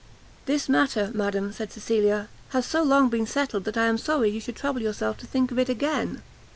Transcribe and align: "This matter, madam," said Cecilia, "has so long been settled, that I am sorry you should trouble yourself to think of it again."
"This 0.47 0.67
matter, 0.67 1.11
madam," 1.13 1.53
said 1.53 1.71
Cecilia, 1.71 2.27
"has 2.49 2.65
so 2.65 2.81
long 2.81 3.09
been 3.09 3.27
settled, 3.27 3.65
that 3.65 3.77
I 3.77 3.85
am 3.85 3.99
sorry 3.99 4.31
you 4.31 4.41
should 4.41 4.55
trouble 4.55 4.81
yourself 4.81 5.17
to 5.17 5.27
think 5.27 5.51
of 5.51 5.59
it 5.59 5.69
again." 5.69 6.23